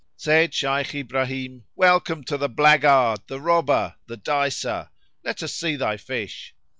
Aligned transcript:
Said 0.17 0.51
Shaykh 0.51 0.95
Ibrahim, 0.95 1.65
"Welcome 1.75 2.23
to 2.23 2.35
the 2.35 2.49
blackguard, 2.49 3.19
the 3.27 3.39
robber, 3.39 3.97
the 4.07 4.17
dicer! 4.17 4.89
Let 5.23 5.43
us 5.43 5.53
see 5.53 5.75
thy 5.75 5.97
fish." 5.97 6.55